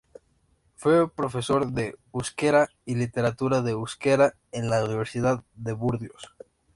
[0.77, 6.33] Fue profesor de euskera y literatura en euskera en la universidad de Burdeos.